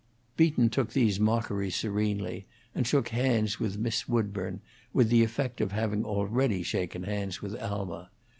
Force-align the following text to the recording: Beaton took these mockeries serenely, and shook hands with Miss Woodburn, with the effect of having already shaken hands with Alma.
Beaton 0.35 0.71
took 0.71 0.93
these 0.93 1.19
mockeries 1.19 1.75
serenely, 1.75 2.47
and 2.73 2.87
shook 2.87 3.09
hands 3.09 3.59
with 3.59 3.77
Miss 3.77 4.09
Woodburn, 4.09 4.61
with 4.93 5.09
the 5.09 5.23
effect 5.23 5.61
of 5.61 5.73
having 5.73 6.05
already 6.05 6.63
shaken 6.63 7.03
hands 7.03 7.43
with 7.43 7.55
Alma. 7.61 8.09